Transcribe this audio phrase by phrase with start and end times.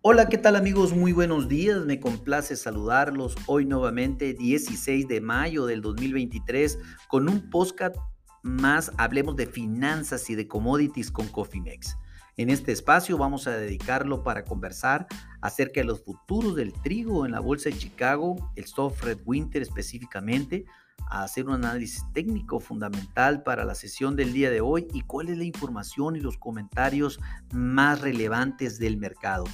[0.00, 0.94] Hola, ¿qué tal amigos?
[0.94, 6.78] Muy buenos días, me complace saludarlos hoy nuevamente 16 de mayo del 2023
[7.08, 7.96] con un podcast
[8.44, 11.98] más, hablemos de finanzas y de commodities con Cofimex.
[12.36, 15.08] En este espacio vamos a dedicarlo para conversar
[15.40, 19.62] acerca de los futuros del trigo en la bolsa de Chicago, el soft red winter
[19.62, 20.64] específicamente,
[21.10, 25.28] a hacer un análisis técnico fundamental para la sesión del día de hoy y cuál
[25.28, 27.18] es la información y los comentarios
[27.52, 29.44] más relevantes del mercado.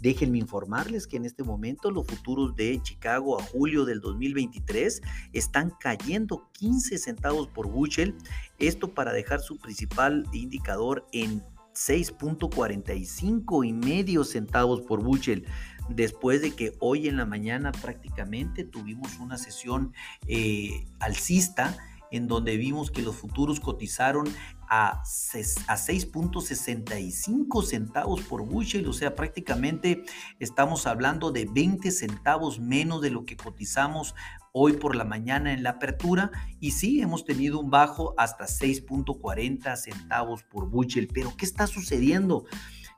[0.00, 5.72] Déjenme informarles que en este momento los futuros de Chicago a julio del 2023 están
[5.78, 8.16] cayendo 15 centavos por bushel.
[8.58, 11.42] Esto para dejar su principal indicador en
[11.74, 15.46] 6.45 y medio centavos por bushel
[15.88, 19.92] después de que hoy en la mañana prácticamente tuvimos una sesión
[20.26, 21.76] eh, alcista
[22.10, 24.26] en donde vimos que los futuros cotizaron
[24.70, 30.04] a, 6.65 centavos por bushel, o sea, prácticamente
[30.38, 34.14] estamos hablando de 20 centavos menos de lo que cotizamos
[34.52, 36.30] hoy por la mañana en la apertura
[36.60, 42.44] y sí, hemos tenido un bajo hasta 6.40 centavos por bushel, pero ¿qué está sucediendo?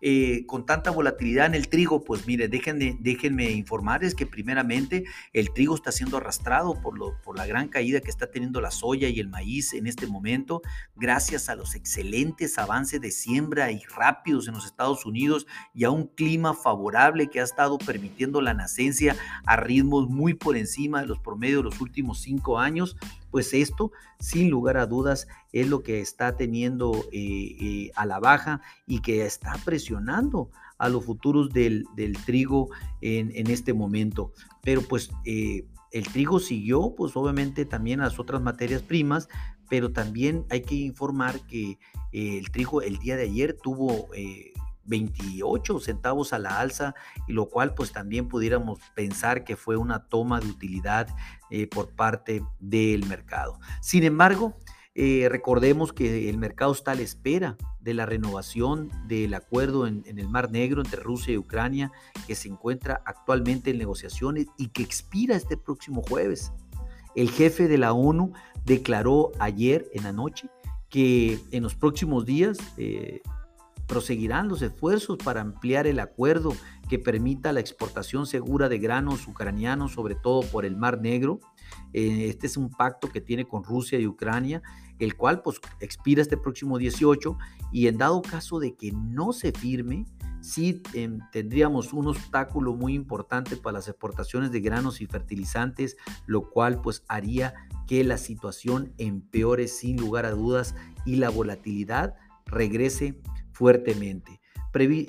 [0.04, 2.02] Eh, con tanta volatilidad en el trigo?
[2.02, 7.68] Pues mire, déjenme, informarles que primeramente el trigo está siendo arrastrado por, por la gran
[7.68, 10.60] caída que está teniendo la soya y el maíz en este momento,
[10.96, 15.90] gracias a los excelentes avances de siembra y rápidos en los Estados Unidos y a
[15.90, 19.16] un clima favorable que ha estado permitiendo la nacencia
[19.46, 22.96] a ritmos muy por encima de los promedios de los últimos cinco años
[23.32, 28.20] pues esto, sin lugar a dudas, es lo que está teniendo eh, eh, a la
[28.20, 31.86] baja y que está presionando a los futuros del,
[32.26, 32.68] trigo
[33.00, 34.32] en, este momento.
[34.62, 39.28] Pero pues eh, el trigo siguió, pues obviamente también las otras materias primas,
[39.70, 41.78] pero también hay que informar que
[42.12, 44.10] el trigo el día de ayer tuvo
[44.84, 46.94] 28 centavos a la alza,
[47.28, 51.08] y lo cual pues también pudiéramos pensar que fue una toma de utilidad
[51.50, 53.58] eh, por parte del mercado.
[53.80, 54.56] Sin embargo,
[54.94, 60.04] eh, recordemos que el mercado está a la espera de la renovación del acuerdo en,
[60.06, 61.90] el Mar Negro entre Rusia y Ucrania,
[62.26, 66.52] que se encuentra actualmente en negociaciones y que expira este próximo jueves.
[67.14, 68.32] El jefe de la ONU
[68.64, 70.48] declaró ayer en la noche
[70.90, 73.22] que en los próximos días eh,
[73.92, 76.56] Proseguirán los esfuerzos para ampliar el acuerdo
[76.88, 81.40] que permita la exportación segura de granos ucranianos, sobre todo por el Mar Negro.
[81.92, 84.62] Eh, este es un pacto que tiene con Rusia y Ucrania,
[84.98, 87.36] el cual pues, expira este próximo 18
[87.70, 90.06] y en dado caso de que no se firme,
[90.40, 96.48] sí em, tendríamos un obstáculo muy importante para las exportaciones de granos y fertilizantes, lo
[96.48, 97.52] cual pues haría
[97.86, 102.14] que la situación empeore sin lugar a dudas y la volatilidad
[102.46, 103.20] regrese
[103.62, 104.40] fuertemente.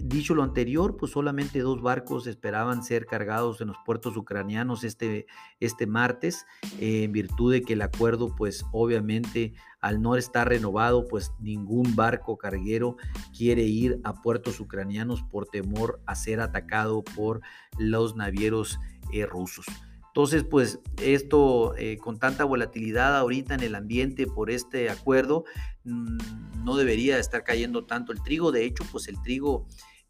[0.03, 5.25] dicho lo anterior, pues solamente dos barcos esperaban ser cargados en los puertos ucranianos este,
[5.59, 6.45] este martes,
[6.79, 12.37] en virtud de que el acuerdo, pues obviamente al no estar renovado, pues ningún barco
[12.37, 12.97] carguero
[13.35, 17.41] quiere ir a puertos ucranianos por temor a ser atacado por
[17.79, 18.77] los navieros
[19.11, 19.65] eh, rusos.
[20.13, 25.43] Entonces, pues esto eh, con tanta volatilidad ahorita en el ambiente por este acuerdo,
[25.85, 28.51] mm, no debería estar cayendo tanto el trigo.
[28.51, 29.65] De hecho, pues el trigo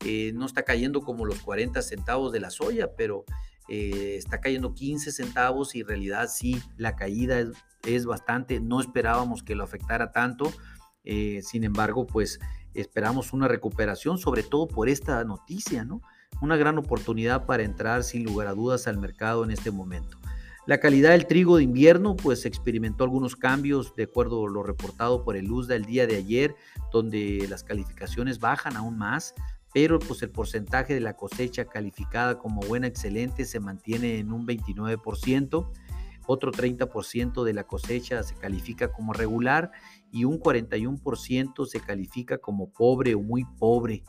[0.06, 3.24] eh, no está cayendo como los 40 centavos de la soya, pero
[3.70, 7.40] eh, está cayendo 15 centavos y en realidad sí, la caída
[7.88, 8.60] es, bastante.
[8.60, 10.52] No esperábamos que lo afectara tanto.
[11.06, 12.42] sin embargo, pues
[12.74, 16.02] esperamos una recuperación, sobre todo por esta noticia, ¿no?
[16.42, 20.18] Una gran oportunidad para entrar sin lugar a dudas al mercado en este momento.
[20.66, 25.24] La calidad del trigo de invierno pues experimentó algunos cambios de acuerdo a lo reportado
[25.26, 26.56] por el USDA el día de ayer,
[26.90, 29.34] donde las calificaciones bajan aún más,
[29.74, 34.48] pero pues el porcentaje de la cosecha calificada como buena excelente se mantiene en un
[34.48, 35.70] 29%,
[36.26, 39.72] otro 30% de la cosecha se califica como regular
[40.12, 44.04] y un 41% se califica como pobre o muy pobre.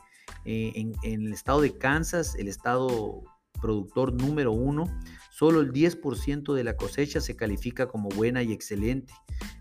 [0.45, 3.23] Eh, en, el estado de Kansas, el estado
[3.61, 4.85] productor número uno,
[5.31, 9.13] solo el 10% de la cosecha se califica como buena y excelente,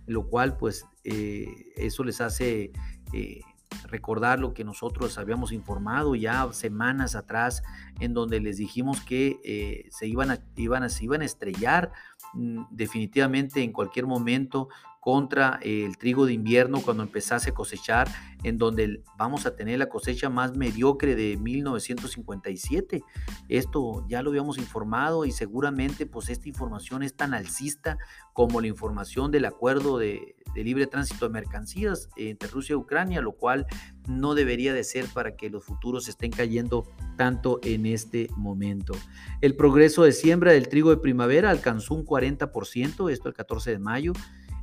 [0.07, 1.47] lo cual pues eh,
[1.77, 2.73] eso les hace
[3.13, 3.41] eh,
[3.85, 7.63] recordar lo que nosotros habíamos informado ya semanas atrás,
[8.01, 11.93] en donde les dijimos que se, iban a, iban se iban a estrellar
[12.33, 14.69] mm, definitivamente en cualquier momento
[15.05, 18.09] contra el trigo de invierno cuando empezase a cosechar,
[18.43, 23.05] en donde vamos a tener la cosecha más mediocre de 1957.
[23.51, 27.99] Esto ya lo habíamos informado y seguramente pues esta información es tan alcista
[28.33, 33.33] como la información del acuerdo de, libre tránsito de mercancías entre Rusia y Ucrania, lo
[33.33, 33.67] cual
[34.07, 36.87] no debería de ser para que los futuros estén cayendo
[37.17, 38.95] tanto en este momento.
[39.41, 43.79] El progreso de siembra del trigo de primavera alcanzó un 40%, esto el 14 de
[43.79, 44.13] mayo,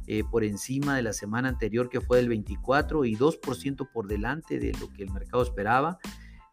[0.08, 4.60] eh, por encima de la semana anterior que fue del 24 y 2% por delante
[4.60, 6.00] de lo que el mercado esperaba.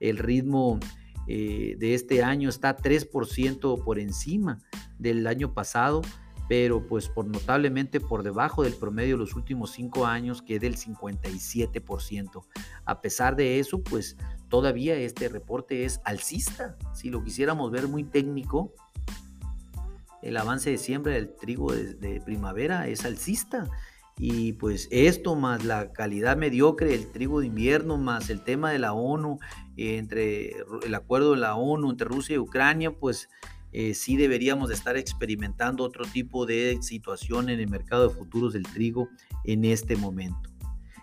[0.01, 0.79] El ritmo
[1.27, 4.59] eh, de este año está 3% por encima
[4.99, 6.03] del año pasado,
[6.49, 10.61] pero pues por notablemente por debajo del promedio de los últimos cinco años, que es
[10.61, 12.45] del 57%.
[12.87, 14.17] A pesar de eso, pues
[14.49, 16.77] todavía este reporte es alcista.
[16.95, 18.73] Si lo quisiéramos ver muy técnico,
[20.23, 23.69] el avance de siembra del trigo de, primavera es alcista.
[24.21, 28.81] Y pues esto más la calidad mediocre del trigo de invierno, más el tema de
[28.81, 29.39] la ONU,
[29.77, 33.29] entre el acuerdo de la ONU entre Rusia y Ucrania, pues
[33.73, 38.53] eh, sí deberíamos de estar experimentando otro tipo de situación en el mercado de futuros
[38.53, 39.09] del trigo
[39.45, 40.51] en este momento.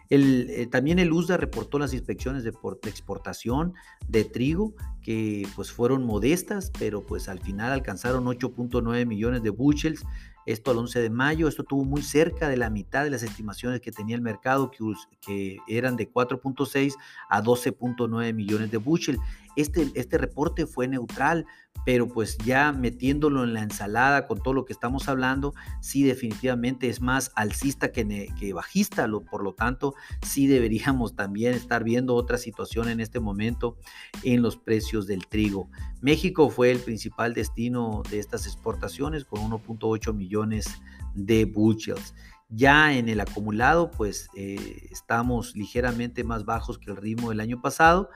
[0.09, 2.53] Eh, también el USDA reportó las inspecciones de,
[2.83, 3.73] exportación
[4.07, 10.03] de trigo que pues fueron modestas, pero pues al final alcanzaron 8.9 millones de bushels,
[10.45, 13.81] esto al 11 de mayo, esto tuvo muy cerca de la mitad de las estimaciones
[13.81, 14.77] que tenía el mercado, que,
[15.21, 16.93] que eran de 4.6
[17.29, 19.19] a 12.9 millones de bushels.
[19.55, 21.45] Este, este reporte fue neutral,
[21.85, 26.89] pero pues ya metiéndolo en la ensalada con todo lo que estamos hablando, sí definitivamente
[26.89, 32.37] es más alcista que, que bajista, por lo tanto sí deberíamos también estar viendo otra
[32.37, 33.77] situación en este momento
[34.23, 35.69] en los precios del trigo.
[36.01, 40.81] México fue el principal destino de estas exportaciones con 1.8 millones
[41.13, 42.13] de bushels.
[42.55, 47.61] Ya en el acumulado, pues eh, estamos ligeramente más bajos que el ritmo del año
[47.61, 48.09] pasado,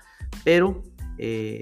[0.45, 0.81] pero
[1.17, 1.59] eh,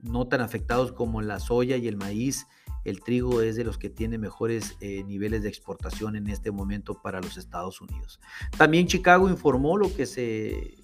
[0.00, 2.46] no tan afectados como la soya y el maíz.
[2.86, 7.02] El trigo es de los que tiene mejores eh, niveles de exportación en este momento
[7.02, 8.20] para los Estados Unidos.
[8.56, 10.76] También Chicago informó lo que se,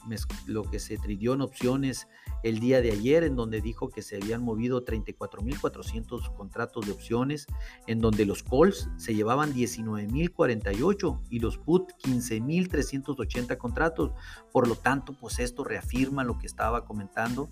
[0.47, 2.09] lo que se tridió en opciones
[2.43, 7.47] el día de ayer, en donde dijo que se habían movido 34.400 contratos de opciones,
[7.87, 14.11] en donde los calls se llevaban 19.048 y los put 15.380 contratos.
[14.51, 17.49] Por lo tanto, pues esto reafirma lo que estaba comentando.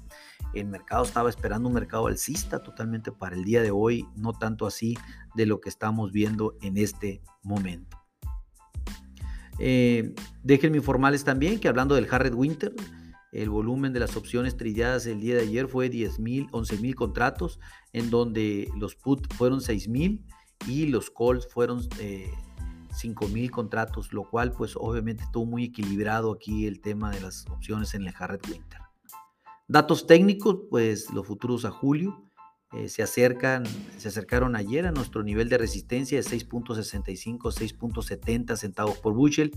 [0.55, 4.67] El mercado estaba esperando un mercado alcista totalmente para el día de hoy, no tanto
[4.67, 4.97] así
[5.37, 7.97] de lo que estamos viendo en este momento.
[9.61, 12.75] Eh, déjenme informarles también que hablando del Harred Winter,
[13.31, 16.95] el volumen de las opciones trilladas el día de ayer fue 10 mil, 11 mil
[16.97, 17.61] contratos,
[17.93, 20.25] en donde los put fueron 6 mil
[20.67, 22.33] y los calls fueron eh,
[22.93, 27.47] 5 mil contratos, lo cual pues obviamente estuvo muy equilibrado aquí el tema de las
[27.49, 28.81] opciones en el Harred Winter.
[29.69, 32.25] Datos técnicos, pues los futuros a julio
[32.73, 33.65] eh, se acercan,
[33.99, 39.53] se acercaron ayer a nuestro nivel de resistencia de 6.65, 6.70 centavos por bushel,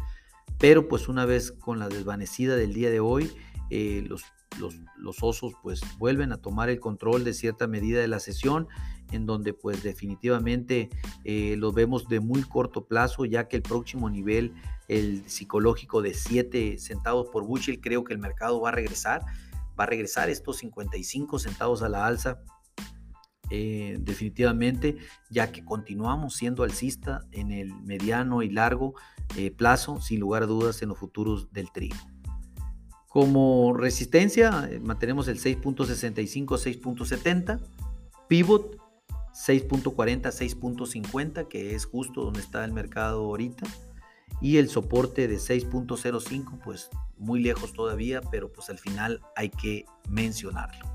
[0.58, 3.32] pero pues una vez con la desvanecida del día de hoy,
[3.70, 4.24] eh, los,
[4.98, 8.68] los, osos pues vuelven a tomar el control de cierta medida de la sesión,
[9.12, 10.90] en donde pues definitivamente
[11.24, 14.54] eh, vemos de muy corto plazo, ya que el próximo nivel,
[14.88, 19.22] el psicológico de 7 centavos por bushel, creo que el mercado va a regresar,
[19.80, 22.42] va a regresar estos 55 centavos a la alza.
[23.56, 24.98] Eh, definitivamente,
[25.30, 28.96] ya que continuamos siendo alcista en el mediano y largo
[29.58, 31.96] plazo, sin lugar a dudas, en los futuros del trigo.
[33.14, 37.60] Como resistencia eh, mantenemos el 6.65, 6.70.
[38.28, 38.78] Pivot
[39.34, 43.68] 6.40, 6.50, que es justo donde está el mercado ahorita.
[44.42, 49.86] Y el soporte de 6.05, pues muy lejos todavía, pero pues al final hay que
[50.10, 50.93] mencionarlo.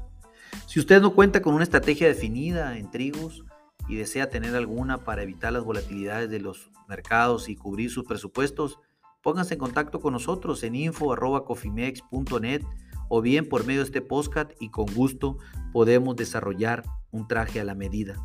[0.69, 3.45] Si usted no cuenta con una estrategia definida en trigos
[3.89, 8.79] y desea tener alguna para evitar las volatilidades de los mercados y cubrir sus presupuestos,
[9.23, 12.63] Pónganse en contacto con nosotros en info.cofimex.net
[13.09, 15.39] o bien por medio de este podcast y con gusto
[15.73, 18.17] podemos desarrollar un traje a la medida.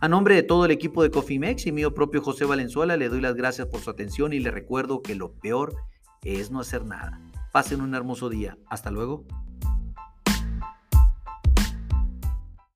[0.00, 3.20] A nombre de todo el equipo de Cofimex y mío propio José Valenzuela, le doy
[3.20, 5.74] las gracias por su atención y le recuerdo que lo peor
[6.22, 7.20] es no hacer nada.
[7.52, 8.56] Pasen un hermoso día.
[8.68, 9.26] Hasta luego.